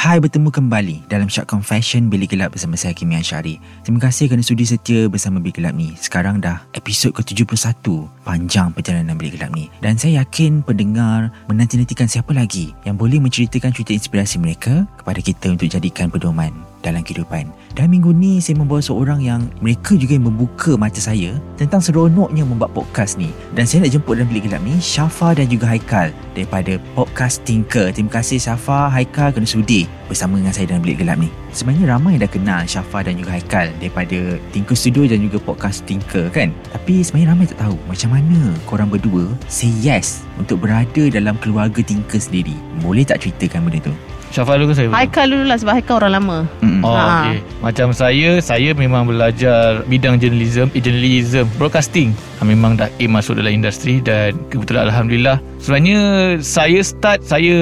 [0.00, 3.60] Hai bertemu kembali dalam Shark Confession Bilik Gelap bersama saya Kimi Anshari.
[3.84, 5.92] Terima kasih kerana sudi setia bersama Bilik Gelap ni.
[5.92, 7.84] Sekarang dah episod ke-71
[8.24, 9.68] panjang perjalanan Bilik Gelap ni.
[9.84, 15.52] Dan saya yakin pendengar menanti-nantikan siapa lagi yang boleh menceritakan cerita inspirasi mereka kepada kita
[15.52, 17.48] untuk jadikan pedoman dalam kehidupan.
[17.76, 22.42] Dan minggu ni saya membawa seorang yang mereka juga yang membuka mata saya tentang seronoknya
[22.42, 23.30] membuat podcast ni.
[23.54, 27.94] Dan saya nak jemput dalam bilik gelap ni Syafa dan juga Haikal daripada Podcast Tinker.
[27.94, 31.30] Terima kasih Syafa, Haikal kena sudi bersama dengan saya dalam bilik gelap ni.
[31.54, 36.32] Sebenarnya ramai dah kenal Syafa dan juga Haikal daripada Tinker Studio dan juga Podcast Tinker
[36.34, 36.50] kan.
[36.74, 41.82] Tapi sebenarnya ramai tak tahu macam mana korang berdua say yes untuk berada dalam keluarga
[41.82, 42.54] Tinker sendiri.
[42.82, 43.94] Boleh tak ceritakan benda tu?
[44.30, 44.88] Syafa dulu ke saya?
[44.94, 46.38] Haikal dulu lah sebab Haikal orang lama.
[46.62, 46.86] Mm-mm.
[46.86, 47.02] Oh, Ha.
[47.26, 47.36] okey.
[47.60, 52.14] Macam saya, saya memang belajar bidang journalism, eh, journalism, broadcasting.
[52.40, 55.36] Ha, memang dah aim masuk dalam industri dan kebetulan Alhamdulillah.
[55.60, 56.00] Sebenarnya
[56.40, 57.52] saya start, saya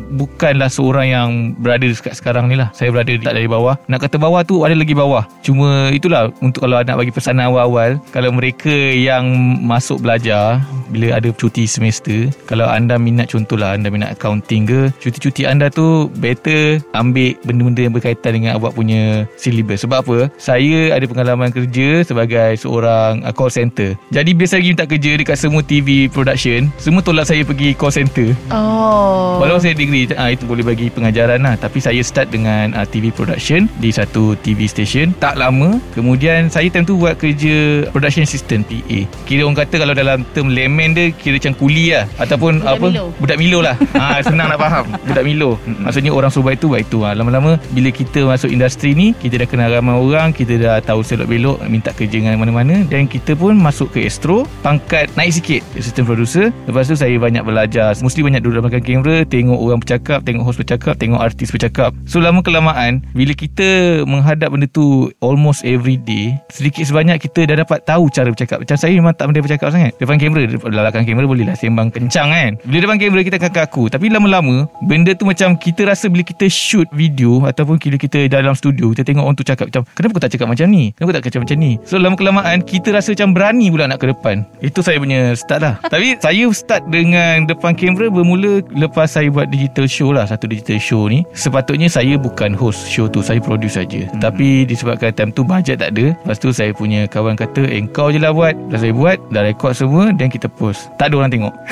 [0.00, 1.28] bukanlah seorang yang
[1.60, 2.72] berada dekat sekarang ni lah.
[2.72, 3.76] Saya berada tak dari bawah.
[3.84, 5.28] Nak kata bawah tu ada lagi bawah.
[5.44, 8.00] Cuma itulah untuk kalau nak bagi pesanan awal-awal.
[8.16, 9.28] Kalau mereka yang
[9.60, 10.56] masuk belajar,
[10.88, 16.08] bila ada cuti semester, kalau anda minat contohlah anda minat accounting ke, cuti-cuti anda tu
[16.16, 19.84] better ambil benda-benda yang berkaitan dengan awak punya syllabus.
[19.84, 20.18] Sebab apa?
[20.40, 23.92] Saya ada pengalaman kerja sebagai seorang call center.
[24.14, 28.30] Jadi biasa lagi minta kerja dekat semua TV production, semua tolak saya pergi call center.
[28.54, 29.42] Oh.
[29.42, 31.58] Walaupun saya degree ah, Itu boleh bagi pengajaran lah.
[31.58, 35.82] Tapi saya start dengan ah, TV production Di satu TV station Tak lama.
[35.96, 40.54] Kemudian saya time tu buat kerja Production assistant PA Kira orang kata Kalau dalam term
[40.54, 42.06] layman dia Kira macam kuli lah.
[42.20, 42.86] Ataupun Budak apa?
[42.90, 43.04] Milo.
[43.18, 43.76] Budak Milo lah.
[43.98, 44.84] Ha, Senang nak faham.
[45.02, 45.58] Budak Milo.
[45.66, 46.98] Maksudnya orang suruh buat itu Buat itu.
[47.02, 47.10] Ha.
[47.18, 51.66] Lama-lama Bila kita masuk industri ni Kita dah kenal ramai orang Kita dah tahu selok-belok
[51.66, 52.86] Minta kerja dengan mana-mana.
[52.86, 56.52] Dan kita pun masuk ke Astro Pangkat naik sikit Assistant producer.
[56.68, 57.96] Lepas tu saya banyak belajar.
[58.04, 61.96] Mostly banyak duduk dalam belakang kamera Tengok orang bercakap Tengok host bercakap Tengok artis bercakap.
[62.04, 67.64] So lama kelamaan Bila kita menghadap benda tu Almost every day Sedikit sebanyak kita dah
[67.64, 68.60] dapat tahu cara bercakap.
[68.60, 69.92] Macam saya memang tak pandai bercakap sangat.
[69.96, 72.50] Depan kamera Depan belakang kamera boleh lah Sembang kencang kan?
[72.68, 73.84] Bila depan kamera kita akan kaku.
[73.88, 78.52] Tapi lama-lama Benda tu macam Kita rasa bila kita shoot video Ataupun bila kita dalam
[78.52, 80.92] studio Kita tengok orang tu cakap macam Kenapa kau tak cakap macam ni?
[80.92, 81.72] Kenapa kau tak cakap macam ni?
[81.88, 85.60] So lama kelamaan Kita rasa macam berani pula nak ke depan Itu saya punya start
[85.62, 90.50] lah Tapi saya start dengan Depan kamera bermula Lepas saya buat digital show lah Satu
[90.50, 94.06] digital show ni Sepatutnya saya bukan host show tu Saya produce saja.
[94.08, 94.20] Hmm.
[94.20, 98.10] Tapi disebabkan time tu Bajet tak ada Lepas tu saya punya kawan kata Eh kau
[98.10, 101.30] je lah buat Dah saya buat Dah record semua Dan kita post Tak ada orang
[101.32, 101.54] tengok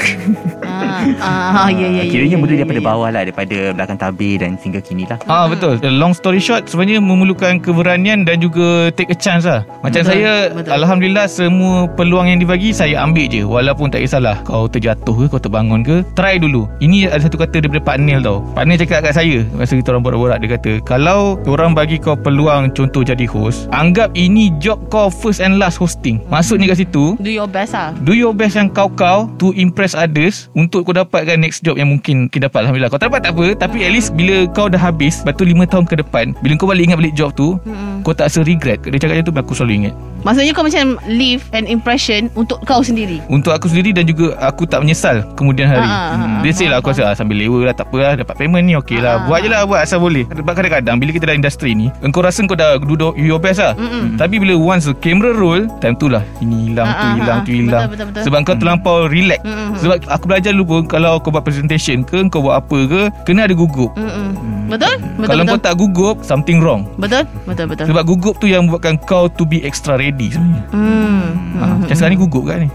[0.62, 2.10] Ah, ah, ya, ya, ya.
[2.10, 2.90] Kiranya ya, mula ya, daripada ya, ya.
[2.94, 5.78] bawah lah Daripada belakang tabir dan hingga kini lah Ah betul.
[5.82, 9.64] Long story short sebenarnya memerlukan keberanian dan juga take a chance lah.
[9.80, 10.70] Macam Betul, saya betul.
[10.72, 15.38] alhamdulillah semua peluang yang dibagi saya ambil je walaupun tak kisahlah kau terjatuh ke kau
[15.38, 16.66] terbangun ke try dulu.
[16.82, 18.42] Ini ada satu kata daripada Pak Neil tau.
[18.58, 22.18] Pak Neil cakap kat saya masa kita orang borak-borak dia kata kalau orang bagi kau
[22.18, 26.18] peluang contoh jadi host anggap ini job kau first and last hosting.
[26.26, 27.94] Maksudnya kat situ Do your best lah.
[28.02, 32.16] Do your best yang kau-kau To impress others Untuk kau dapatkan next job Yang mungkin
[32.32, 35.20] Kita dapat Alhamdulillah Kau tak dapat tak apa Tapi at least Bila kau dah habis
[35.22, 38.02] Lepas tu 5 tahun ke depan Bila kau balik ingat balik job tu Mm-mm.
[38.02, 41.42] Kau tak rasa regret Dia cakap macam tu Aku selalu ingat Maksudnya kau macam leave
[41.50, 43.20] an impression untuk kau sendiri.
[43.28, 46.24] Untuk aku sendiri Dan juga Aku tak menyesal Kemudian hari Ah, ah, hmm.
[46.24, 48.64] ah, Dia ah, lah Aku rasa ah, Sambil lewa lah Tak apa lah Dapat payment
[48.64, 51.38] ni okey lah Ah, Buat je lah Buat asal boleh Sebab kadang-kadang Bila kita dalam
[51.38, 54.16] industri ni Engkau rasa kau dah Do the- your best lah Mm-mm.
[54.16, 57.50] Tapi bila once the camera roll Time tu lah Ini hilang Ah, tu hilang tu
[57.52, 58.22] hilang betul, betul, betul.
[58.24, 59.76] Sebab kau terlampau relax Mm-mm.
[59.76, 63.44] Sebab aku belajar dulu pun Kalau kau buat presentation ke Kau buat apa ke Kena
[63.44, 64.32] ada gugup Mm-mm.
[64.70, 64.94] Betul?
[65.18, 65.52] Betul Kalau betul.
[65.52, 67.28] kau tak gugup Something wrong Betul?
[67.44, 67.84] Betul betul.
[67.84, 71.24] Sebab gugup tu yang buatkan kau To be extra ready sebenarnya Hmm.
[71.58, 72.68] ha, Macam sekarang ni gugup kan ni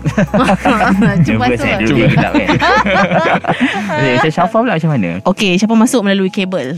[1.23, 1.63] Cuba masuk.
[1.63, 2.49] eh Dulu dia gelap kan
[3.97, 6.75] Eh, Macam Syafa pula macam mana Okey, siapa masuk melalui kabel?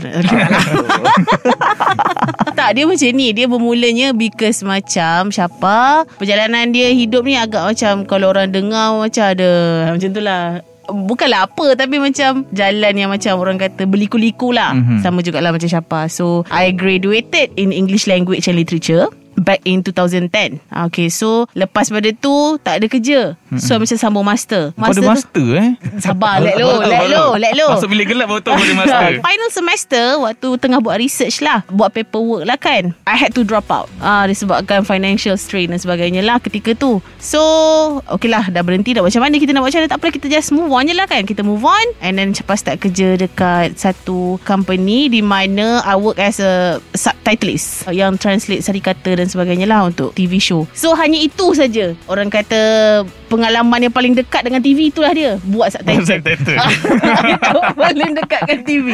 [2.54, 3.32] tak, dia macam ni.
[3.32, 9.24] Dia bermulanya because macam siapa perjalanan dia hidup ni agak macam kalau orang dengar macam
[9.26, 9.50] ada
[9.90, 10.60] macam tu lah.
[10.90, 14.82] Bukanlah apa Tapi macam Jalan yang macam Orang kata Berliku-liku lah Mhm.
[14.82, 14.98] mm-hmm.
[14.98, 19.06] Sama jugalah macam Syapa So I graduated In English Language and Literature
[19.40, 24.22] Back in 2010 Ah, Okay so Lepas pada tu Tak ada kerja So macam sambung
[24.22, 24.70] master.
[24.70, 25.70] Kau ada tu- master eh?
[25.98, 27.74] Sabar let low Let low Let low.
[27.74, 29.10] Masuk bilik gelap baru tahu kau ada master.
[29.18, 31.66] Final semester Waktu tengah buat research lah.
[31.66, 32.94] Buat paperwork lah kan.
[33.04, 33.90] I had to drop out.
[33.98, 37.02] Ah, Disebabkan financial strain Dan sebagainya lah Ketika tu.
[37.18, 37.40] So
[38.06, 40.26] Okay lah Dah berhenti dah Macam mana kita nak buat macam mana Tak apa kita
[40.28, 41.22] just move on je lah kan.
[41.22, 46.16] Kita move on And then cepat start kerja Dekat satu company Di mana I work
[46.16, 50.70] as a Subtitlist Yang translate sari kata Dan sebagainya lah Untuk TV show.
[50.70, 51.92] So hanya itu saja.
[52.04, 52.60] Orang kata
[53.30, 55.38] Pengalaman yang paling dekat Dengan TV itulah dia.
[55.46, 56.58] Buat subtitle Subtitle.
[57.38, 58.86] itu paling dekat dengan TV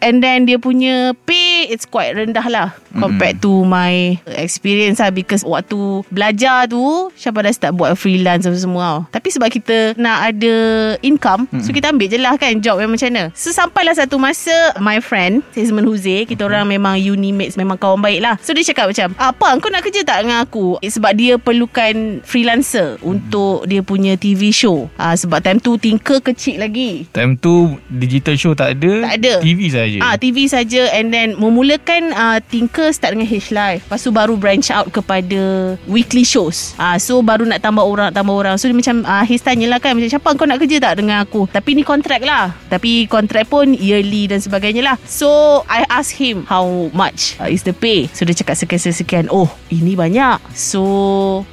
[0.00, 5.12] And then dia punya pay It's quite rendah lah Compared to my experience lah.
[5.12, 9.00] Because waktu belajar tu Siapa dah start buat freelance apa semua tau.
[9.12, 10.54] Tapi sebab kita nak ada
[11.02, 13.34] income So kita ambil je lah kan Job yang macam mana.
[13.34, 18.22] So sampailah satu masa My friend Sesman Huze Kita orang memang unimates Memang kawan baik
[18.22, 18.38] lah.
[18.40, 20.78] So dia cakap macam Apa kau nak kerja tak dengan aku?
[20.80, 26.22] Eh, Sebab dia perlukan freelancer Untuk dia punya TV show ah, Sebab time tu Tinker
[26.22, 29.32] kecil lagi Time tu Digital show tak ada Tak ada.
[29.42, 33.82] TV saja Ah TV saja and then memulakan uh, Tinker start dengan H Live.
[33.86, 36.74] Lepas tu baru branch out kepada weekly shows.
[36.76, 38.54] Ah so baru nak tambah orang nak tambah orang.
[38.58, 41.46] So dia macam ah H tanyalah kan macam siapa kau nak kerja tak dengan aku?
[41.48, 42.52] Tapi ni kontrak lah.
[42.68, 44.96] Tapi kontrak pun yearly dan sebagainya lah.
[45.06, 48.10] So I ask him how much uh, is the pay.
[48.12, 49.30] So dia cakap sekian-sekian.
[49.30, 50.42] Oh, ini banyak.
[50.52, 50.82] So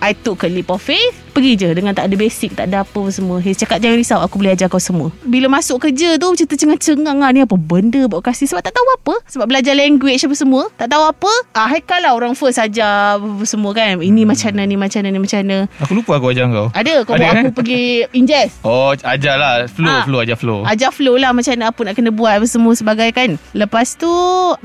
[0.02, 1.27] I took a leap of faith.
[1.38, 3.38] Pergi je dengan tak ada basic, tak ada apa semua.
[3.38, 5.14] Haze cakap jangan risau, aku boleh ajar kau semua.
[5.22, 8.88] Bila masuk kerja tu macam tercengang-cengang lah ni apa benda buat kasih sebab tak tahu
[8.98, 9.22] apa.
[9.30, 11.30] Sebab belajar language apa semua, tak tahu apa.
[11.54, 14.02] Ah Haikal lah orang first ajar apa semua kan.
[14.02, 15.58] Ini macam mana, ni macam mana, ni macam mana.
[15.78, 17.44] Aku lupa aku ajar kau Ada kau Ada, bawa eh?
[17.46, 17.84] aku pergi
[18.18, 18.54] ingest.
[18.66, 20.04] Oh ajar lah Flow Ah.
[20.10, 23.14] Flow ajar flow Ajar flow lah macam mana apa nak kena buat apa semua sebagai
[23.14, 23.38] kan.
[23.54, 24.10] Lepas tu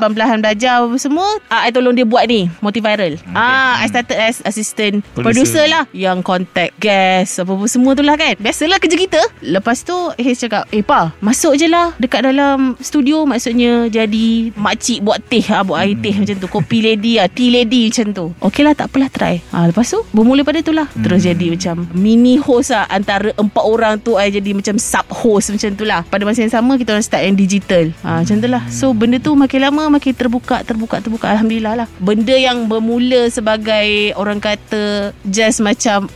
[0.00, 3.20] perlahan belajar apa semua, ah, I tolong dia buat ni, multiviral.
[3.36, 5.28] Ah, I started as assistant Producer.
[5.36, 6.24] producer, lah yang
[6.62, 8.34] contact guest apa-apa semua tu lah kan.
[8.38, 9.20] Biasalah kerja kita.
[9.42, 15.02] Lepas tu Haze cakap, "Eh pa, masuk je lah dekat dalam studio maksudnya jadi makcik
[15.02, 16.46] buat teh ah, buat air teh macam tu.
[16.46, 18.26] Kopi lady ah, tea lady macam tu.
[18.38, 19.42] Okey lah tak apalah try.
[19.50, 20.86] Ah, lepas tu bermula pada tu lah.
[20.94, 25.50] Terus jadi macam mini host lah antara empat orang tu I jadi macam sub host
[25.50, 26.06] macam tu lah.
[26.06, 27.90] Pada masa yang sama kita orang start yang digital.
[28.06, 28.62] Ah, macam tu lah.
[28.70, 31.86] So benda tu makin lama makin terbuka terbuka terbuka alhamdulillah lah.
[31.98, 36.06] Benda yang bermula sebagai orang kata just macam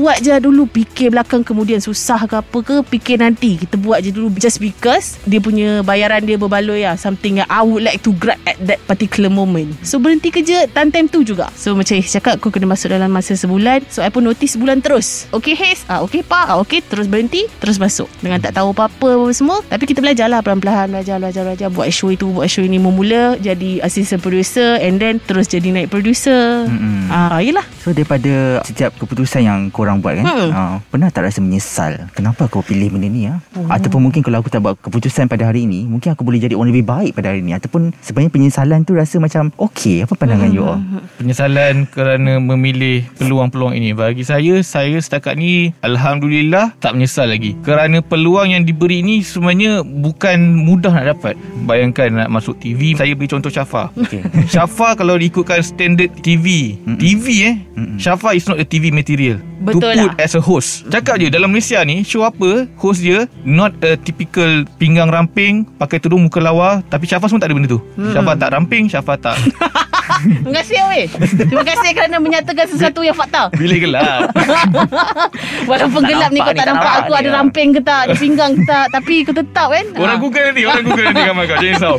[0.00, 0.64] buat je dulu.
[0.72, 3.60] Fikir belakang kemudian susah ke apa ke fikir nanti.
[3.60, 6.96] Kita buat je dulu just because dia punya bayaran dia berbaloi lah.
[6.96, 9.76] Something yang I would like to grab at that particular moment.
[9.84, 11.52] So berhenti kerja time time tu juga.
[11.58, 13.84] So macam Haze cakap aku kena masuk dalam masa sebulan.
[13.92, 15.28] So I pun notice sebulan terus.
[15.34, 16.48] Okay Haze ah, okay pak.
[16.48, 18.08] Ah, okay terus berhenti terus masuk.
[18.24, 19.60] Dengan tak tahu apa-apa apa semua.
[19.68, 21.68] Tapi kita belajar lah pelan-pelan belajar belajar belajar.
[21.68, 25.92] Buat show itu buat show ini memula jadi assistant producer and then terus jadi naik
[25.92, 26.64] producer.
[26.66, 27.10] Mm-mm.
[27.10, 27.64] ah yelah.
[27.82, 30.48] So daripada setiap keputusan yang korang buat kan Hmm.
[30.48, 33.42] uh, Pernah tak rasa menyesal Kenapa kau pilih benda ni ya?
[33.52, 33.66] Oh.
[33.66, 36.70] Ataupun mungkin kalau aku tak buat keputusan pada hari ini Mungkin aku boleh jadi orang
[36.70, 40.62] lebih baik pada hari ini Ataupun sebenarnya penyesalan tu rasa macam Okay apa pandangan you
[40.62, 40.78] all?
[41.16, 47.98] Penyesalan kerana memilih peluang-peluang ini Bagi saya Saya setakat ni Alhamdulillah Tak menyesal lagi Kerana
[47.98, 53.26] peluang yang diberi ini Sebenarnya Bukan mudah nak dapat Bayangkan nak masuk TV Saya beri
[53.26, 54.22] contoh Syafa Okay.
[54.46, 56.98] Syafa kalau diikutkan standard TV Mm-mm.
[56.98, 57.96] TV eh Mm-mm.
[57.96, 60.14] Syafa is not a TV material Betul To put lah.
[60.20, 64.66] as a host Cakap je dalam Malaysia ni Show apa Host dia Not a typical
[64.74, 68.10] Pinggang ramping Pakai tudung muka lawa Tapi Syafa semua tak ada benda tu Hmm.
[68.10, 69.36] Syafa tak ramping Syafa tak
[70.42, 71.04] Terima kasih weh.
[71.40, 74.30] Terima kasih kerana menyatakan sesuatu yang fakta Bilik gelap.
[75.68, 77.34] Walaupun Tak gelap ni kau tak nampak nampak aku ada ah.
[77.34, 79.84] ramping ke tak Ada pinggang ke tak Tapi kau tetap kan?
[79.94, 80.20] Orang Ah.
[80.20, 81.94] Google nanti Orang Google nanti gambar kau Jangan risau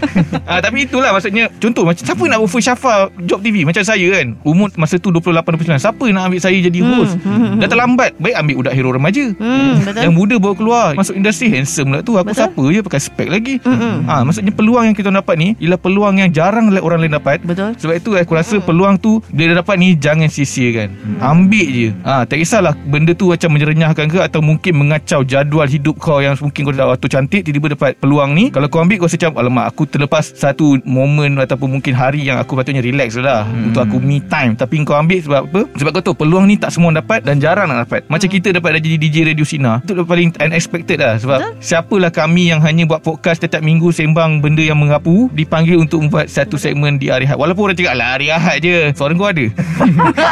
[0.45, 4.27] ah, Tapi itulah maksudnya Contoh macam Siapa nak offer Syafa Job TV Macam saya kan?
[4.43, 7.15] Umur masa tu 28-29 Siapa nak ambil saya jadi host?
[7.19, 8.11] hmm, Dah terlambat.
[8.17, 9.25] Baik ambil budak hero remaja.
[9.33, 10.01] Hmm, betul.
[10.01, 12.13] Yang muda bawa keluar Masuk industri handsome lah tu.
[12.13, 12.39] Aku Betul.
[12.39, 13.53] siapa je pakai spek lagi?
[13.59, 14.05] Mm-mm.
[14.05, 17.41] ha, Maksudnya peluang yang kita dapat ni Ialah peluang yang jarang le- orang lain dapat.
[17.41, 17.73] Betul.
[17.75, 21.17] Sebab itu tu aku rasa peluang tu bila dah dapat ni jangan sia-siakan.
[21.17, 21.87] Ambil je.
[22.05, 26.37] Ah, tak kisahlah benda tu macam menyerenyahkan ke atau mungkin mengacau jadual hidup kau yang
[26.37, 28.53] mungkin kau dah waktu cantik tiba-tiba dapat peluang ni.
[28.53, 32.37] Kalau kau ambil kau rasa macam alamak aku terlepas satu momen ataupun mungkin hari yang
[32.37, 33.73] aku patutnya relax lah hmm.
[33.73, 35.61] untuk aku me time tapi kau ambil sebab apa?
[35.73, 38.05] Sebab kau tahu peluang ni tak semua orang dapat dan jarang nak dapat.
[38.05, 39.81] Macam kita dapat dah jadi DJ Radio Sina.
[39.81, 41.53] Itu paling unexpected lah sebab Betul.
[41.63, 46.29] siapalah kami yang hanya buat podcast setiap minggu sembang benda yang mengapu dipanggil untuk membuat
[46.29, 47.25] satu segmen di hari.
[47.25, 48.91] Walaupun orang cakap lah hari Ahad je.
[48.93, 49.45] Suara kau ada.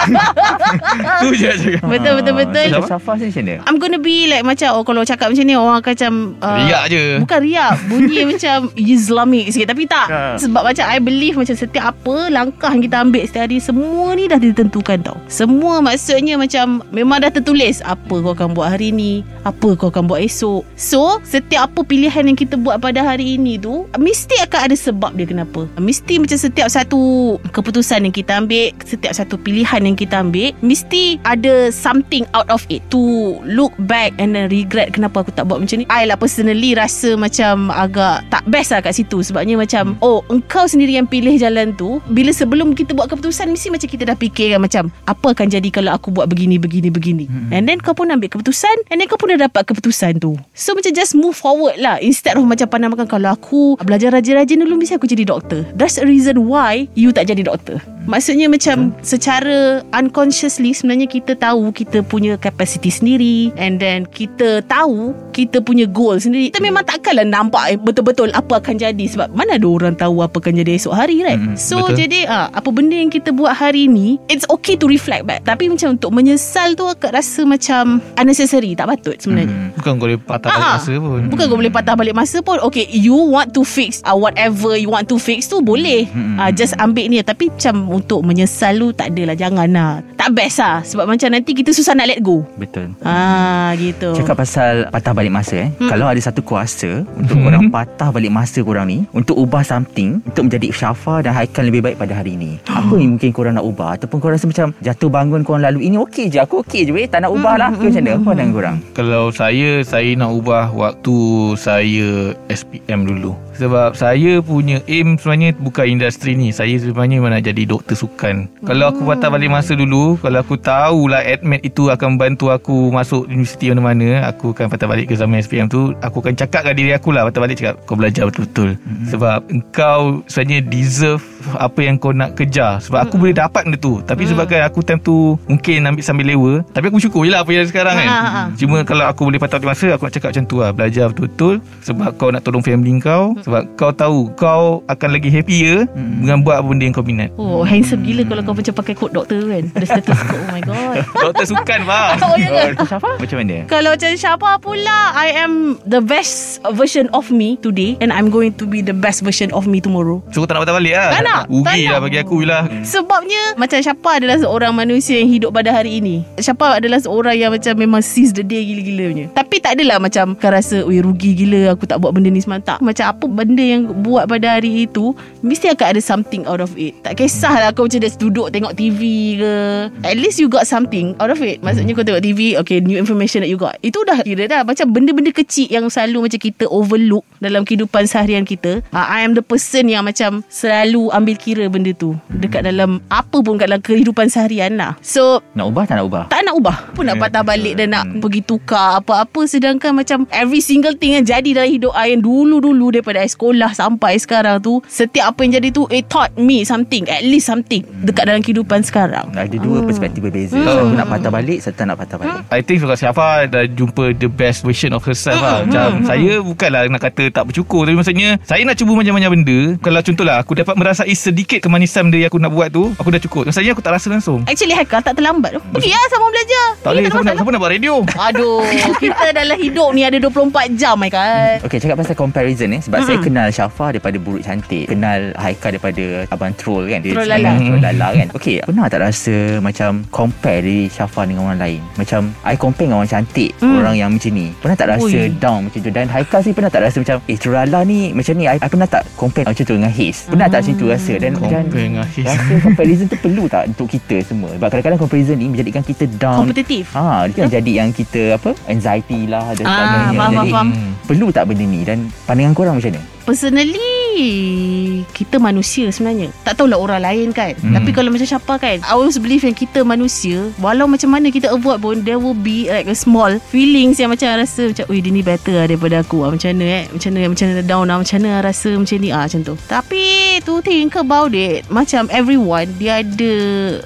[1.21, 1.83] tu je cakap.
[1.85, 2.67] Betul betul betul.
[2.71, 3.55] Macam Safa sini macam mana?
[3.67, 6.83] I'm gonna be like macam oh kalau cakap macam ni orang akan macam uh, Riak
[6.89, 7.03] je.
[7.21, 10.35] Bukan riak Bunyi macam Islamic sikit Tapi tak Ha.
[10.35, 14.27] Sebab macam I believe Macam setiap apa Langkah yang kita ambil setiap hari Semua ni
[14.27, 19.21] dah ditentukan tau Semua maksudnya macam Memang dah tertulis Apa kau akan buat hari ni
[19.45, 23.55] Apa kau akan buat esok So Setiap apa pilihan yang kita buat pada hari ini
[23.61, 28.71] tu Mesti akan ada sebab dia kenapa Mesti macam setiap satu Keputusan yang kita ambil
[28.87, 34.15] Setiap satu pilihan yang kita ambil Mesti ada something out of it To look back
[34.15, 35.85] And then regret Kenapa aku tak buat macam ni.
[35.91, 39.19] I lah personally rasa macam Agak tak best lah kat situ.
[39.19, 41.99] Sebabnya macam Oh engkau sendiri yang pilih jalan tu.
[42.07, 45.91] Bila sebelum kita buat keputusan Mesti macam kita dah fikirkan macam Apa akan jadi kalau
[45.91, 47.27] aku buat begini Begini begini.
[47.51, 50.39] And then kau pun ambil keputusan And then kau pun dah dapat keputusan tu.
[50.55, 51.99] So macam just move forward lah.
[51.99, 55.67] Instead of macam pandang makan Kalau aku belajar rajin-rajin dulu Mesti aku jadi doktor.
[55.75, 61.69] That's a reason why You tak jadi doktor Maksudnya macam Secara unconsciously Sebenarnya kita tahu
[61.69, 66.49] Kita punya capacity sendiri And then Kita tahu Kita punya goal sendiri.
[66.49, 70.39] Kita memang takkanlah nampak eh, Betul-betul Apa akan jadi Sebab mana ada orang tahu Apa
[70.39, 71.37] akan jadi esok hari right?
[71.37, 72.01] Mm, So betul.
[72.01, 75.45] jadi ah, Apa benda yang kita buat hari ni It's okay to reflect back.
[75.45, 79.77] Tapi macam untuk menyesal tu Aku rasa macam Unnecessary Tak patut sebenarnya.
[79.77, 80.75] Bukan kau boleh patah balik Ah.
[80.77, 81.21] masa pun.
[81.27, 82.57] Bukan kau boleh patah balik masa pun.
[82.65, 86.09] Okay you want to fix uh, Whatever you want to fix tu Boleh.
[86.11, 87.21] Uh, Just ambil ni.
[87.21, 91.51] Tapi macam Untuk menyesal tu Tak adalah Jangan lah Tak best lah Sebab macam nanti
[91.51, 92.95] Kita susah nak let go Betul.
[93.03, 95.69] Ah gitu Cakap pasal patah balik masa eh.
[95.75, 95.89] Hmm.
[95.89, 97.43] Kalau ada satu kuasa untuk Hmm.
[97.43, 101.81] korang patah balik masa korang ni untuk ubah something untuk menjadi Syafa dan Haikal lebih
[101.81, 102.61] baik pada hari ni.
[102.63, 105.97] Apa yang mungkin korang nak ubah ataupun korang rasa macam jatuh bangun korang lalu ini
[105.99, 108.11] okey je aku okey je weh tak nak ubah lah ke macam mana?
[108.13, 108.75] Apa pandangan korang?
[108.93, 111.15] Kalau saya Saya nak ubah Waktu
[111.55, 112.09] saya
[112.47, 117.80] SPM dulu Sebab saya punya aim Sebenarnya bukan industri ni Saya sebenarnya Mana jadi doktor
[117.89, 122.91] sukan Kalau aku patah balik masa dulu Kalau aku tahulah Admit itu akan bantu aku
[122.93, 126.75] Masuk universiti mana-mana Aku akan patah balik ke zaman SPM tu Aku akan cakap dengan
[126.77, 128.77] diri aku lah Patah balik cakap Kau belajar betul-betul.
[129.09, 131.23] Sebab engkau Sebenarnya deserve
[131.57, 132.81] Apa yang kau nak kejar.
[132.83, 133.99] Sebab aku boleh dapat benda tu.
[134.05, 137.49] Tapi sebabkan aku time tu Mungkin ambil sambil lewa Tapi aku syukur je lah Apa
[137.55, 138.09] yang ada sekarang kan.
[138.09, 138.41] Ha.
[138.57, 141.55] Cuma kalau aku boleh patah balik masa Aku nak cakap macam tu lah Belajar betul-betul.
[141.81, 146.61] Sebab kau nak tolong family kau Sebab kau tahu Kau akan lagi happier Dengan buat
[146.61, 147.29] apa benda yang kau minat.
[147.35, 149.63] Oh handsome gila Kalau kau macam pakai kod doktor kan?
[149.71, 150.95] Ada stethoscope Oh my god.
[151.31, 153.57] Doktor sukan faham Oh ya Oh, Syafa macam mana?
[153.71, 158.59] Kalau macam Syabah pula I am the best version of me today And I'm going
[158.59, 160.19] to be the best version of me tomorrow.
[160.35, 162.61] So kau tak nak patah balik lah Tak nak, Rugi tak lah bagi aku lah.
[162.83, 166.27] Sebabnya Macam Syapa adalah seorang manusia Yang hidup pada hari ini?
[166.37, 170.35] Syapa adalah seorang yang macam Memang seize the day gila-gila punya Tapi tak adalah macam
[170.35, 173.63] Kau rasa Ui rugi gila Aku tak buat benda ni semalam Tak Macam apa benda
[173.63, 176.97] yang Buat pada hari itu Mesti akan ada something out of it.
[177.05, 177.15] Tak
[177.61, 179.01] kisahlah kau macam Just duduk tengok TV
[179.37, 179.53] ke.
[180.01, 181.61] At least you got something Out of it.
[181.61, 183.77] Maksudnya kau tengok TV Okay new information that you got.
[183.79, 184.65] Itu dah kira dah.
[184.65, 188.81] Macam benda-benda kecil Yang selalu macam kita overlook Dalam kehidupan seharian kita.
[188.89, 193.45] Uh, I am the person yang macam Selalu ambil kira benda tu Dekat dalam Apa
[193.45, 194.97] pun kat dalam kehidupan seharian lah.
[195.05, 196.23] So Nak ubah tak nak ubah?
[196.27, 196.77] tak nak ubah.
[196.97, 198.17] Pun nak Ya, patah balik Dan nak Hmm.
[198.17, 199.45] pergi tukar Apa-apa.
[199.45, 203.75] Sedangkan macam Every single thing yang jadi dalam hidup I Yang dulu-dulu Daripada I sekolah
[203.75, 207.03] Sampai sekarang tu Setiap apa yang jadi tu It taught me something.
[207.05, 210.55] At least something Dekat dalam kehidupan sekarang Ada dua perspektif berbeza.
[210.55, 210.63] Hmm.
[210.63, 212.41] Satu nak patah balik, satu tak nak patah balik.
[212.53, 215.65] I think sebab Syafa dah jumpa the best version of herself lah.
[215.65, 219.59] Macam saya bukanlah nak kata tak bercukur tapi maksudnya saya nak cuba macam-macam benda.
[219.81, 223.21] Kalau contohlah aku dapat merasai sedikit kemanisan benda yang aku nak buat tu, aku dah
[223.21, 223.43] cukup.
[223.49, 224.45] Maksudnya aku tak rasa langsung.
[224.45, 227.59] Actually Haikal tak terlambat tu Pergi lah sama belajar Tak boleh siapa nak, siapa nak
[227.61, 227.93] buat radio?
[228.17, 228.61] Aduh
[229.01, 233.07] Kita dalam hidup ni Ada 24 jam Haikal Okay cakap pasal comparison eh Sebab Mm-mm.
[233.07, 237.57] saya kenal Syafa daripada Buruk Cantik Kenal Haikal daripada Abang Troll kan Dia Troll sekarang
[237.57, 237.67] Lala.
[237.67, 242.21] Troll Lala kan Okay pernah tak rasa Macam compare diri Syafa dengan orang lain Macam
[242.41, 243.77] I compare dengan orang cantik Mm.
[243.77, 245.29] Orang yang macam ni Pernah tak rasa Ui.
[245.35, 248.45] down macam tu Dan Haikal sih pernah tak rasa macam Eh Lala ni Macam ni
[248.45, 251.21] I, I pernah tak compare macam tu dengan Haze Pernah tak macam tu rasa Dan,
[251.21, 252.21] dan Compare dengan Haze.
[252.23, 256.37] Rasa comparison tu perlu tak Untuk kita semua Sebab kadang-kadang comparison ni Menjadikan kita down
[256.39, 260.17] Kompetitif Ha, dia kan jadi yang kita apa anxiety lah dan Ah, sebagainya.
[260.17, 260.67] faham, Jadi faham.
[260.71, 260.91] Hmm.
[261.03, 263.01] perlu tak benda ni dan pandangan korang macam mana?
[263.23, 266.29] Personally kita manusia sebenarnya.
[266.43, 267.55] Tak tahulah orang lain kan.
[267.59, 267.75] Hmm.
[267.77, 271.51] Tapi kalau macam siapa kan, I always believe yang kita manusia, walau macam mana kita
[271.51, 275.11] avoid pun there will be like a small feelings yang macam rasa macam, "Ui, dia
[275.11, 276.83] ni better lah daripada aku." Ah, macam mana eh?
[276.91, 279.55] Macam mana macam mana down lah, macam mana rasa macam ni ah macam tu.
[279.67, 280.05] Tapi
[280.43, 283.33] to think about it, macam everyone dia ada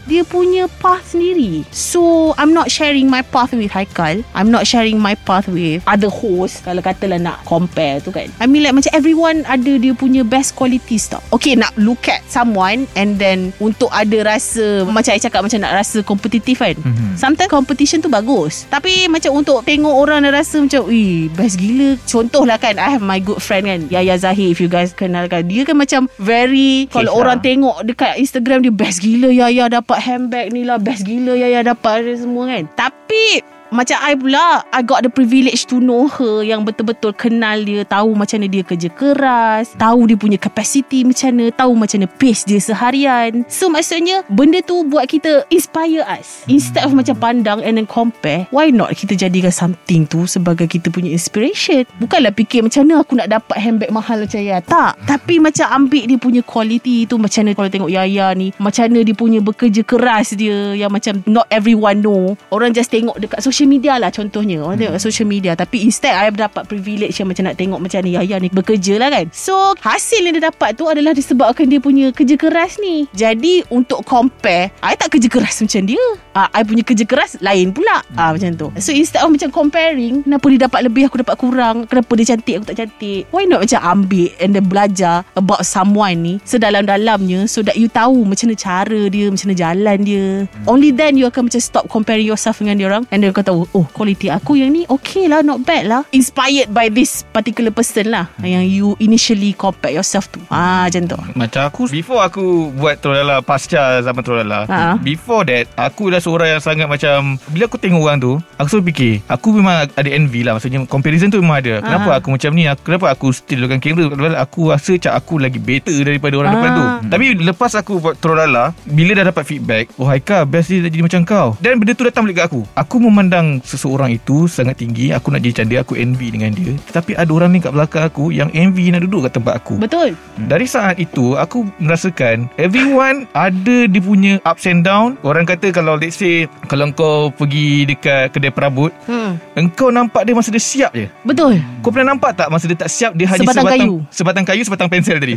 [0.05, 1.65] dia punya path sendiri.
[1.71, 4.21] So, I'm not sharing my path with Haikal.
[4.33, 8.29] I'm not sharing my path with other host kalau katalah nak compare tu kan.
[8.37, 11.21] I mean like macam everyone ada dia punya best qualities tau.
[11.33, 15.73] Okay, nak look at someone and then untuk ada rasa macam I cakap macam nak
[15.73, 16.77] rasa kompetitif kan.
[16.77, 17.17] Mhm.
[17.17, 18.67] Sometimes competition tu bagus.
[18.69, 23.03] Tapi macam untuk tengok orang dan rasa macam, "Ui, best gila." Contohlah kan, I have
[23.03, 25.47] my good friend kan, Yaya Zahir if you guys kenal kan.
[25.47, 27.21] Dia kan macam very kalau Kisah.
[27.23, 31.63] orang tengok dekat Instagram dia best gila Yaya dapat handbag ni lah, best gila Yaya
[31.63, 32.63] dapat ada semua kan.
[32.75, 37.83] Tapi macam I pula I got the privilege to know her Yang betul-betul kenal dia
[37.83, 42.09] Tahu macam mana dia kerja keras Tahu dia punya capacity macam mana Tahu macam mana
[42.15, 43.43] pace dia seharian.
[43.51, 46.47] So maksudnya Benda tu buat kita Inspire us.
[46.47, 50.87] Instead of macam pandang And then compare Why not kita jadikan something tu Sebagai kita
[50.87, 51.83] punya inspiration?
[51.99, 54.63] Bukanlah fikir macam mana Aku nak dapat handbag mahal macam Yaya.
[54.63, 54.95] Tak.
[55.03, 59.03] Tapi macam ambil dia punya quality tu Macam mana kalau tengok Yaya ni Macam mana
[59.03, 62.37] dia punya bekerja keras dia Yang macam Not everyone know.
[62.53, 64.61] Orang just tengok dekat social media lah contohnya.
[64.63, 65.53] Orang tengok kat social media.
[65.53, 69.09] Tapi instead I dapat privilege yang macam nak tengok Macam ni Yaya ni bekerja lah
[69.11, 69.25] kan.
[69.31, 73.07] So hasil yang dia dapat tu adalah disebabkan dia punya kerja keras ni.
[73.15, 76.03] Jadi untuk compare I tak kerja keras macam dia.
[76.35, 78.03] Uh, I punya kerja keras lain pula.
[78.19, 78.67] Uh, Macam tu.
[78.83, 82.55] So instead of macam comparing Kenapa dia dapat lebih aku dapat kurang Kenapa dia cantik
[82.59, 83.23] aku tak cantik.
[83.31, 88.27] Why not macam ambil And then belajar About someone ni Sedalam-dalamnya So that you tahu
[88.27, 90.27] Macam mana cara dia Macam mana jalan dia.
[90.67, 93.54] Only then you akan macam stop comparing yourself dengan dia orang And then kau tahu
[93.71, 96.01] Oh quality aku yang ni Okay lah not bad lah.
[96.11, 100.41] Inspired by this particular person lah Yang you initially compare yourself to.
[100.47, 101.17] Ah macam tu.
[101.33, 104.97] Macam aku Before aku buat Trolala Pasca zaman Trolala Ha.
[104.97, 108.85] Before that Aku dah seorang yang sangat macam Bila aku tengok orang tu Aku selalu
[108.89, 110.55] fikir Aku memang ada envy lah.
[110.55, 111.79] Maksudnya comparison tu memang ada.
[111.79, 112.17] Kenapa Ha.
[112.17, 112.63] aku macam ni?
[112.65, 116.69] Aku, Kenapa aku still dengan kamera Aku rasa macam aku lagi better Daripada orang depan
[116.69, 116.75] Ah.
[116.75, 121.01] tu Tapi lepas aku buat Trolala Bila dah dapat feedback Oh Haika Best dia jadi
[121.01, 121.47] macam kau.
[121.59, 122.61] Dan benda tu datang balik kat aku.
[122.71, 126.71] Aku memandang seseorang itu Sangat tinggi Aku nak jadi macam dia Aku envy dengan dia.
[126.91, 129.75] Tetapi ada orang ni kat belakang aku Yang envy nak duduk kat tempat aku.
[129.81, 130.13] Betul.
[130.37, 135.19] Dari saat itu Aku merasakan Everyone Ada dia punya Ups and down.
[135.25, 139.59] Orang kata kalau let's say Kalau kau pergi Dekat kedai perabot hmm.
[139.59, 141.09] Engkau nampak dia Masa dia siap je.
[141.25, 141.59] Betul.
[141.81, 143.95] Kau pernah nampak tak Masa dia tak siap Dia hanya Sebatang sebatang kayu.
[144.11, 145.35] Sebatang kayu Sebatang pensel tadi?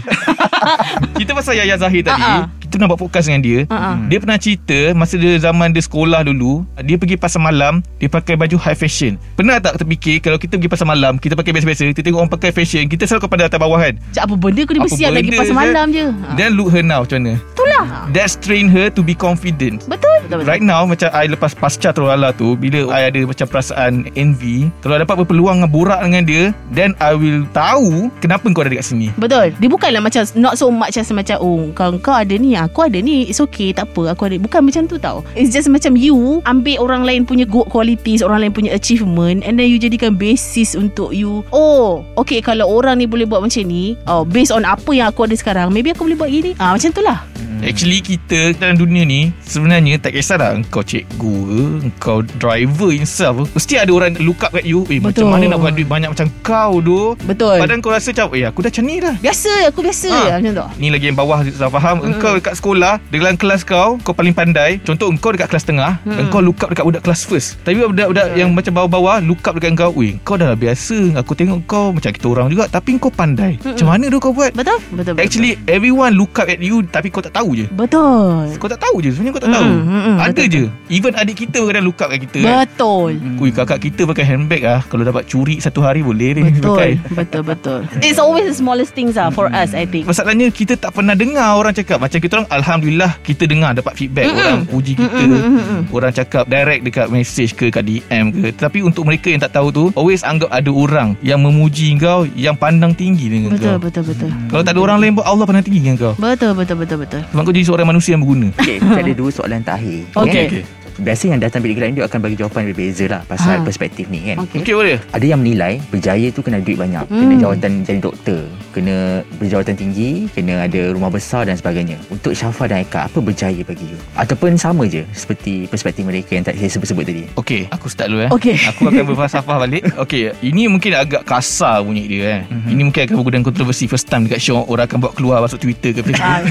[1.20, 2.22] Kita pasal Yaya Zahir tadi.
[2.22, 2.58] Ah.
[2.68, 3.59] Kita nak buat podcast dengan dia.
[3.72, 3.96] Ah.
[4.12, 8.37] Dia pernah cerita Masa dia zaman dia sekolah dulu Dia pergi pasar malam Dia pakai
[8.37, 9.16] baju high fashion.
[9.40, 12.52] Pernah tak terfikir Kalau kita pergi pasar malam Kita pakai biasa-biasa Kita tengok orang pakai
[12.52, 13.96] fashion Kita selalu kepada atas bawah kan?
[14.12, 15.31] Cak apa benda kau ni bersiap lagi?
[15.33, 15.57] pasal je?
[15.57, 16.04] malam je.
[16.12, 16.28] Ha.
[16.37, 17.40] Then look her now macam mana?
[17.40, 17.85] Itulah.
[18.12, 19.88] That's train her to be confident.
[19.88, 20.09] Betul.
[20.28, 20.50] Betul, betul.
[20.52, 25.00] Right now Macam I lepas pasca Trollala tu Bila I ada macam perasaan envy Kalau
[25.00, 29.09] dapat berpeluang Borak dengan dia Then I will tahu Kenapa kau ada dekat sini.
[29.16, 29.57] Betul.
[29.57, 32.99] Dia bukanlah macam Not so much as macam Oh kau, kau ada ni Aku ada
[32.99, 34.40] ni It's okay tak apa Aku ada.
[34.40, 35.23] Bukan macam tu tau.
[35.38, 39.55] It's just macam you Ambil orang lain punya Good qualities Orang lain punya achievement And
[39.61, 43.94] then you jadikan basis Untuk you Oh Okay kalau orang ni boleh buat macam ni
[44.11, 46.59] Oh based on apa yang aku ada sekarang Maybe aku boleh buat gini.
[46.59, 47.23] Ah Macam tu lah
[47.68, 53.04] Actually kita dalam dunia ni Sebenarnya tak kisahlah Engkau cikgu ke Engkau driver ke
[53.52, 54.88] Mesti ada orang look up kat you.
[54.88, 55.28] Eh Betul.
[55.28, 55.85] macam mana nak buat duit?
[55.85, 57.61] Banyak macam kau tu Betul.
[57.61, 59.14] Padahal kau rasa macam Eh aku dah macam ni dah.
[59.20, 60.09] Biasa aku biasa.
[60.09, 60.40] Ah.
[60.40, 60.66] Macam tu.
[60.81, 61.96] Ni lagi yang bawah Tak faham.
[62.00, 62.09] Hmm.
[62.09, 64.81] Engkau dekat sekolah Dalam kelas kau Kau paling pandai.
[64.81, 66.24] Contoh engkau dekat kelas tengah Hmm.
[66.24, 67.61] Engkau look up dekat budak kelas first.
[67.68, 71.20] Tapi budak-budak yang macam bawah-bawah Look up dekat engkau Weh kau dah biasa.
[71.20, 73.61] Aku tengok kau Macam kita orang juga Tapi kau pandai.
[73.61, 73.76] Hmm.
[73.76, 74.57] Macam mana tu kau buat?
[74.57, 75.20] Betul Betul betul.
[75.20, 77.66] Actually everyone look up at you Tapi kau tak tahu je.
[77.75, 78.55] Betul.
[78.59, 79.66] Kau tak tahu je Sebenarnya kau tak tahu.
[79.66, 80.64] Mm, mm, mm, Ada betul, je.
[80.94, 82.55] Even adik kita kadang look up kat kita kan.
[82.64, 83.11] Betul.
[83.42, 84.81] Ui kakak kita pakai handbag ah.
[84.87, 86.99] Kalau dapat curi satu hari boleh ni pakai.
[87.12, 87.42] Betul Betul.
[87.49, 90.07] Betul It's always the smallest things lah For us I think.
[90.07, 91.99] Masalahnya kita tak pernah dengar orang cakap.
[91.99, 94.27] Macam kita orang Alhamdulillah Kita dengar dapat feedback.
[94.31, 94.38] Mm-mm.
[94.38, 95.25] Orang puji kita.
[95.25, 95.81] Mm-mm.
[95.90, 98.47] Orang cakap direct dekat message ke Kat DM ke.
[98.55, 102.57] Tapi untuk mereka yang tak tahu tu Always anggap ada orang Yang memuji kau Yang
[102.61, 104.31] pandang tinggi dengan Betul kau betul betul.
[104.49, 107.21] Kalau tak ada orang lain pun Allah pandang tinggi dengan kau Betul betul betul betul.
[107.33, 110.04] Sebab kau jadi seorang manusia yang berguna Okay, saya ada dua soalan terakhir.
[110.12, 110.44] Okay.
[110.52, 110.62] okay.
[110.98, 113.62] Biasa yang datang bilik gelap ni Dia akan bagi jawapan berbeza lah Pasal Ah.
[113.62, 114.61] perspektif ni kan Okey.
[114.61, 117.20] Okey boleh Ada yang menilai Berjaya tu kena duit banyak Hmm.
[117.20, 118.96] Kena jawatan jadi doktor Kena
[119.34, 123.87] berjawatan tinggi Kena ada rumah besar dan sebagainya Untuk Syafa dan Eka Apa berjaya bagi
[123.87, 123.98] you?
[124.14, 128.20] Ataupun sama je Seperti perspektif mereka Yang tadi saya sebut-sebut tadi Okey, aku start dulu
[128.20, 128.30] eh.
[128.30, 128.56] Okey.
[128.68, 129.82] Aku akan berfalsafah balik.
[129.96, 132.40] Okey, ini mungkin agak kasar bunyi dia eh.
[132.44, 132.68] Mm-hmm.
[132.68, 135.90] Ini mungkin akan berguna kontroversi first time dekat show orang akan buat keluar masuk Twitter
[135.90, 136.26] ke Facebook.
[136.26, 136.42] Ah,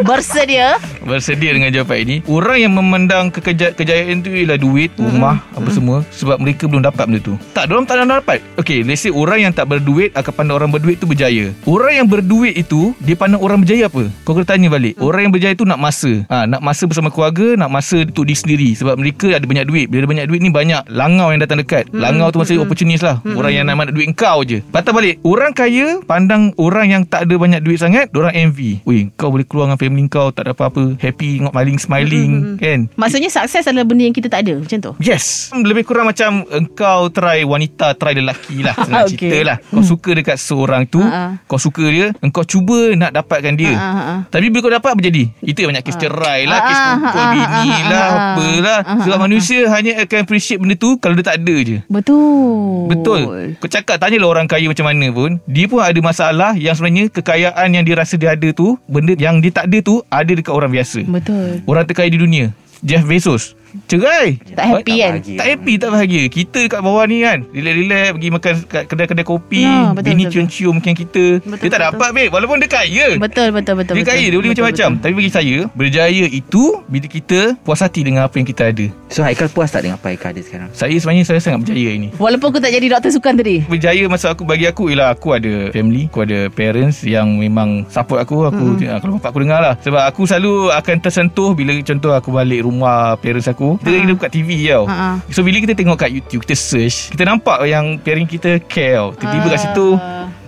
[0.00, 2.16] Bersedia Bersedia dengan jawapan ini.
[2.24, 7.10] Orang yang memandang kekeja- kejayaan tu ialah duit, rumah, apa semua sebab mereka belum dapat
[7.10, 7.34] benda tu.
[7.50, 8.38] Tak, orang tak nak dapat.
[8.54, 11.50] Okey, let's say orang yang tak berduit akan pandang orang berduit tu berjaya.
[11.66, 14.06] Orang yang berduit itu dia pandang orang berjaya apa?
[14.22, 14.94] Kau kena tanya balik.
[15.02, 16.22] Orang yang berjaya tu nak masa.
[16.30, 19.90] Ha, nak masa bersama keluarga, nak masa untuk diri sendiri sebab mereka ada banyak duit.
[19.90, 21.90] Bila ada banyak duit ni banyak langau yang datang dekat.
[21.90, 23.18] Langau tu maksudnya opportunist lah.
[23.34, 24.62] Orang yang nak mana duit kau je.
[24.70, 25.18] Patah balik.
[25.26, 28.78] Orang kaya pandang orang yang tak ada banyak duit sangat, orang envy.
[28.86, 30.94] Weh, kau boleh keluar dengan family kau tak ada apa-apa.
[31.02, 32.86] Happy, tengok maling smiling kan.
[32.94, 34.56] Maksudnya sukses adalah benda yang kita tak ada.
[34.56, 34.92] Macam tu.
[34.98, 35.50] Yes.
[35.52, 38.74] Lebih kurang macam Engkau try wanita Try lelaki lah.
[38.86, 39.16] Senang Okay.
[39.16, 39.56] cerita lah.
[39.60, 41.40] Kau suka dekat seorang tu Ha-ha.
[41.44, 43.72] Kau suka dia Engkau cuba nak dapatkan dia.
[43.72, 44.18] Ah.
[44.26, 45.24] Tapi bila kau dapat apa jadi?
[45.40, 48.78] Itu yang banyak kes cerai lah Ah, Kes pukul ah, bini ah, lah ah, Apalah
[49.02, 51.78] Sebab manusia hanya akan appreciate benda tu Kalau dia tak ada je.
[51.86, 52.86] Betul.
[52.88, 53.20] Betul.
[53.58, 55.40] Kau cakap Tanyalah orang kaya macam mana pun.
[55.44, 59.40] Dia pun ada masalah Yang sebenarnya Kekayaan yang dia rasa dia ada tu Benda yang
[59.40, 61.00] dia tak ada tu Ada dekat orang biasa.
[61.04, 61.64] Betul.
[61.64, 62.52] Orang terkaya di dunia.
[62.80, 63.52] Jeff Bezos
[63.86, 65.36] Cerai Tak happy tak kan bahagia.
[65.36, 69.62] tak happy tak bahagia Kita dekat bawah ni kan Relax-relax Pergi makan kat kedai-kedai kopi
[69.62, 70.32] Ya, betul, Bini betul.
[70.32, 71.88] cium-cium macam kita Betul, Dia tak betul.
[71.92, 74.88] dapat babe Walaupun dia kaya Betul betul betul Dia betul, kaya Dia boleh betul, macam-macam
[74.90, 75.02] betul.
[75.02, 79.20] Tapi bagi saya Berjaya itu Bila kita Puas hati dengan apa yang kita ada So
[79.20, 80.68] Haikal puas tak dengan apa Haikal ada sekarang?
[80.72, 84.32] Saya sebenarnya Saya sangat berjaya ini Walaupun aku tak jadi doktor sukan tadi Berjaya masa
[84.32, 88.78] aku bagi aku Ialah aku ada family Aku ada parents Yang memang support aku Aku
[88.78, 89.02] mm.
[89.02, 93.18] Kalau bapak aku dengar lah Sebab aku selalu Akan tersentuh Bila contoh aku balik rumah
[93.18, 94.00] Parents aku Kita Ha.
[94.08, 94.84] uh buka TV tau.
[94.88, 95.20] Ha-ha.
[95.28, 99.12] So bila kita tengok kat YouTube Kita search Kita nampak yang Parent kita tau.
[99.12, 99.86] Tiba-tiba kat situ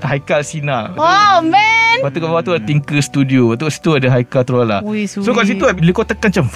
[0.02, 0.90] Haikal Sina.
[0.98, 2.02] Oh man!
[2.02, 3.54] Lepas tu kat bawah tu ada Tinker Studio.
[3.54, 4.78] Lepas tu kat situ ada Haikal Trolla.
[5.06, 6.46] So kat situ bila kau tekan macam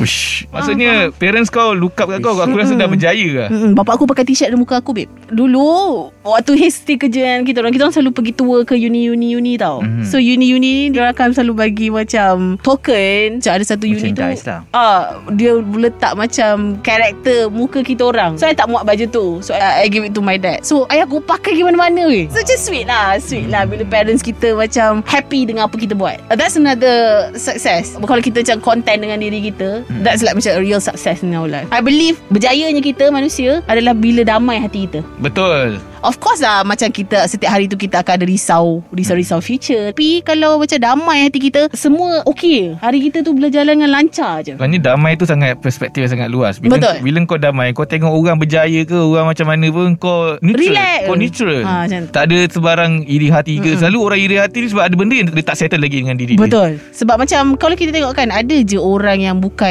[0.00, 0.48] Wush.
[0.48, 4.08] Maksudnya Parents kau look up kat kau Aku rasa dah berjaya lah Mm-mm, bapak aku
[4.08, 5.12] pakai t-shirt muka aku babe.
[5.28, 9.84] Dulu Waktu history kerjaan kita orang Kita orang selalu pergi tour ke uni-uni-uni tau.
[9.84, 10.08] Mhm.
[10.08, 13.38] So uni-uni ni Dia akan selalu bagi macam Token.
[13.44, 14.64] Macam ada satu uni tu lah.
[14.72, 18.40] ah, Dia letak macam Karakter muka kita orang.
[18.40, 19.26] So I tak muat baju tu.
[19.44, 20.64] So I, I give it to my dad.
[20.64, 22.30] So ayah aku pakai pergi mana-mana weh.
[22.30, 26.22] So just sweet lah Sweet lah Bila parents kita macam Happy dengan apa kita buat.
[26.30, 27.98] Uh, That's another success.
[27.98, 30.06] Kalau kita macam content dengan diri kita Hmm.
[30.06, 31.66] That's like macam a real success in our life.
[31.74, 35.02] I believe Berjayanya kita manusia Adalah bila damai hati kita.
[35.18, 35.82] Betul.
[36.00, 39.92] Of course lah Macam kita Setiap hari tu kita akan ada risau Risau-risau future.
[39.92, 44.56] Tapi kalau macam damai hati kita Semua okay Hari kita tu berjalan dengan lancar je.
[44.56, 46.56] Sebenarnya damai tu sangat Perspektif sangat luas.
[46.56, 46.96] Bila, Betul.
[47.04, 50.72] Bila kau damai Kau tengok orang berjaya ke Orang macam mana pun Kau neutral.
[50.72, 51.00] Relax.
[51.04, 51.62] Kau neutral.
[51.66, 52.00] Ha, macam.
[52.08, 53.76] Tak ada sebarang iri hati ke.
[53.76, 56.38] Selalu orang iri hati ni Sebab ada benda yang Dia tak settle lagi dengan diri
[56.38, 56.44] dia.
[56.46, 56.80] Betul.
[56.96, 59.69] Sebab macam Kalau kita tengok kan Ada je orang yang bukan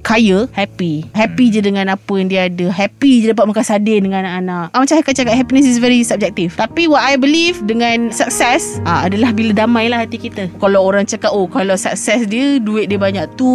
[0.00, 4.22] Kaya Happy Happy je dengan apa yang dia ada Happy je dapat makan sardin Dengan
[4.22, 8.80] anak-anak ah, Macam Haikal cakap Happiness is very subjective Tapi what I believe Dengan sukses
[8.82, 12.86] ah, Adalah bila damai lah hati kita Kalau orang cakap Oh kalau sukses dia Duit
[12.86, 13.46] dia banyak Tu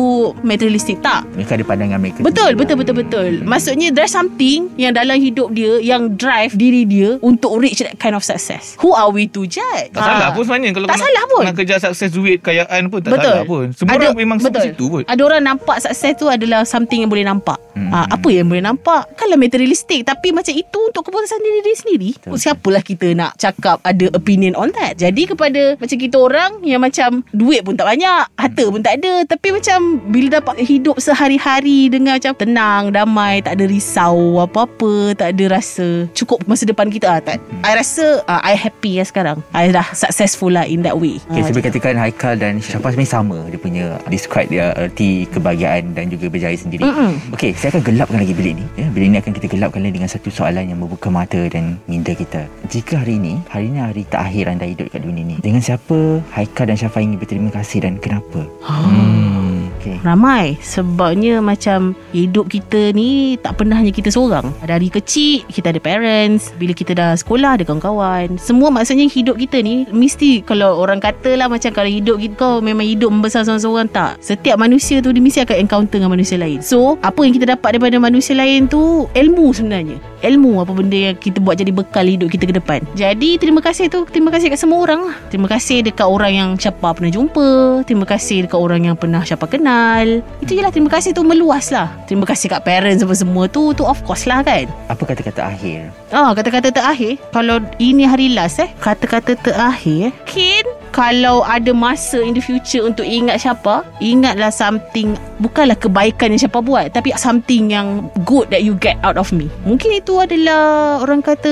[0.42, 3.32] materialistic Tak Mereka ada pandangan mereka Betul, betul, betul, betul.
[3.42, 8.14] Maksudnya there's something yang dalam hidup dia yang drive diri dia untuk reach that kind
[8.14, 8.78] of success.
[8.78, 9.90] Who are we to judge?
[9.90, 10.30] Tak salah Ah.
[10.32, 11.44] pun sebenarnya Kalau Tak kau salah nak, pun.
[11.44, 13.34] Nak kejar sukses duit Kayaan pun Tak betul.
[13.34, 17.02] salah pun Semua orang memang sampai situ pun Ada orang nampak sukses tu adalah something
[17.02, 17.58] yang boleh nampak.
[17.92, 18.08] Hmm.
[18.08, 19.12] Ah, apa yang boleh nampak?
[19.20, 22.10] Kalau materialistik tapi macam itu untuk keputusan diri diri sendiri.
[22.16, 22.40] Betul.
[22.40, 24.96] Siapalah kita nak cakap ada opinion on that.
[24.96, 29.28] Jadi kepada macam kita orang yang macam duit pun tak banyak, harta pun tak ada
[29.28, 35.36] tapi macam bila dapat hidup sehari-hari dengan macam tenang, damai, tak ada risau apa-apa, tak
[35.36, 37.44] ada rasa cukup masa depan kita ah, tak.
[37.68, 39.38] I rasa ah, I happy lah sekarang.
[39.52, 41.20] I dah successful lah in that way.
[41.28, 45.26] Okay, Ah, saya boleh katakan Haikal dan Syafa sebenarnya sama Dia punya describe dia erti
[45.28, 47.34] kebahagiaan dan juga berjaya sendiri Mm-mm.
[47.34, 48.88] Okey, saya akan gelapkan lagi bilik ni ya.
[48.94, 52.48] Bilik ni akan kita gelapkan lagi dengan satu soalan yang membuka mata dan minda kita
[52.72, 56.72] Jika hari ini, hari ini hari terakhir anda hidup kat dunia ni Dengan siapa Haikal
[56.72, 58.48] dan Syafa ingin berterima kasih dan kenapa?
[58.64, 59.51] hmm.
[59.82, 59.98] Okey.
[60.06, 60.62] Ramai.
[60.62, 64.54] Sebabnya macam Hidup kita ni Tak pernah hanya kita seorang.
[64.62, 66.54] Dari kecil Kita ada parents.
[66.62, 68.38] Bila kita dah sekolah Ada kawan-kawan.
[68.38, 72.62] Semua maksudnya hidup kita ni Mesti Kalau orang kata lah Macam kalau hidup kita Kau
[72.62, 74.22] memang hidup membesar seorang-seorang Tak.
[74.22, 76.62] Setiap manusia tu Dia mesti akan encounter dengan manusia lain.
[76.62, 81.18] So Apa yang kita dapat Daripada manusia lain tu Ilmu sebenarnya ilmu apa benda yang
[81.18, 82.80] kita buat jadi bekal hidup kita ke depan.
[82.94, 85.18] Jadi terima kasih tu terima kasih kat semua orang lah.
[85.30, 87.84] Terima kasih dekat orang yang Syapa pernah jumpa.
[87.86, 90.22] Terima kasih dekat orang yang pernah Syapa kenal.
[90.42, 91.92] Itu je lah terima kasih tu meluas lah.
[92.06, 94.70] Terima kasih kat parents apa semua tu tu of course lah kan.
[94.88, 95.90] Apa kata-kata akhir?
[96.12, 102.36] Ah, kata-kata terakhir Kalau ini hari last eh Kata-kata terakhir Mungkin Kalau ada masa in
[102.36, 108.12] the future Untuk ingat siapa Ingatlah something Bukanlah kebaikan yang siapa buat Tapi something yang
[108.28, 111.52] Good that you get out of me Mungkin itu adalah Orang kata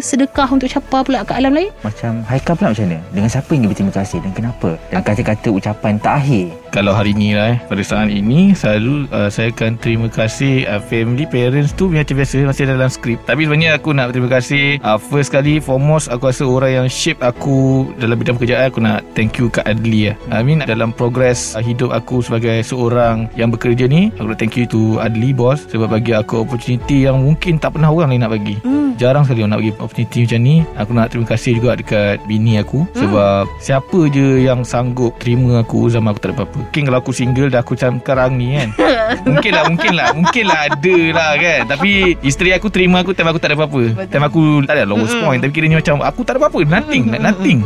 [0.00, 2.98] Sedekah untuk siapa pula Kat alam lain Macam Haikal pula macam mana?
[3.12, 4.80] Dengan siapa yang berterima kasih dan kenapa?
[4.88, 6.56] Dan kata-kata ucapan terakhir.
[6.74, 10.82] Kalau hari ni lah eh Pada saat ini Selalu uh, Saya akan terima kasih uh,
[10.82, 14.98] Family Parents tu Macam biasa Masih dalam skrip Tapi sebenarnya aku nak terima kasih uh,
[14.98, 19.36] First kali Foremost Aku rasa orang yang shape aku Dalam bidang pekerjaan Aku nak thank
[19.36, 20.12] you Kak Adli ya.
[20.30, 24.54] I mean dalam progress uh, Hidup aku sebagai seorang Yang bekerja ni Aku nak thank
[24.54, 28.32] you to Adli bos Sebab bagi aku opportunity Yang mungkin tak pernah orang lain nak
[28.32, 28.56] bagi.
[28.62, 28.94] Hmm.
[28.94, 30.56] Jarang sekali orang nak bagi opportunity macam ni.
[30.78, 35.90] Aku nak terima kasih juga Dekat bini aku Sebab Siapa je yang sanggup Terima aku
[35.90, 36.58] Zaman aku tak ada apa-apa.
[36.70, 38.68] Mungkin kalau aku single Dah aku macam karang ni kan?
[39.28, 41.60] Mungkin lah Mungkin lah Mungkin lah ada lah kan?
[41.68, 41.90] Tapi
[42.22, 44.06] Isteri aku terima aku Time aku tak ada apa-apa.
[44.06, 45.24] Time aku tak ada lowest Mm-mm.
[45.26, 45.40] point.
[45.42, 46.60] Tapi kiranya macam Aku tak ada apa-apa.
[46.62, 47.58] Nothing Nothing.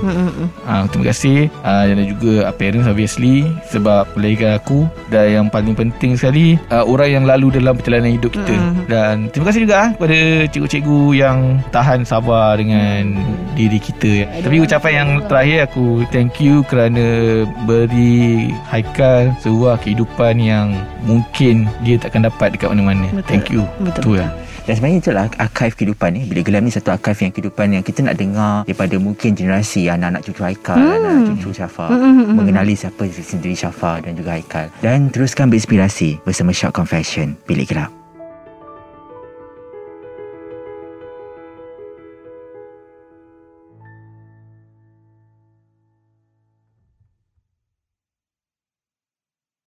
[0.64, 1.50] ha, Terima kasih.
[1.66, 6.86] Ha, Dan juga uh, parents obviously Sebab melahirkan aku Dan yang paling penting sekali uh,
[6.86, 8.54] Orang yang lalu dalam perjalanan hidup kita.
[8.54, 8.86] Mm-mm.
[8.86, 10.18] Dan terima kasih juga ah, Kepada
[10.54, 11.38] cikgu-cikgu yang
[11.74, 13.18] Tahan sabar dengan
[13.58, 14.30] Diri kita.
[14.44, 21.98] Tapi ucapan yang terakhir Aku thank you kerana Beri Haikal Sebuah kehidupan yang Mungkin Dia
[21.98, 23.08] takkan dapat dekat mana-mana.
[23.10, 23.26] Betul.
[23.26, 23.64] Thank you.
[23.82, 24.22] Betul, Tu betul.
[24.22, 26.22] lah Dan sebenarnya itulah archive kehidupan ni.
[26.28, 30.20] Bila gelam ni satu archive yang kehidupan yang kita nak dengar daripada mungkin generasi anak-anak
[30.28, 30.92] cucu Haikal, Hmm.
[30.92, 31.88] anak cucu Syafa.
[31.88, 34.68] Hmm, hmm, hmm, Mengenali siapa sendiri Syafa dan juga Haikal.
[34.84, 37.88] Dan teruskan berinspirasi bersama Shock Confession Bilik Gelap.